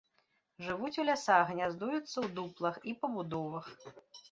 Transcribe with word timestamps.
Жывуць 0.67 0.97
у 1.03 1.05
лясах, 1.09 1.45
гняздуюцца 1.51 2.01
ў 2.01 2.27
дуплах 2.41 2.83
і 2.91 2.97
пабудовах. 3.05 3.73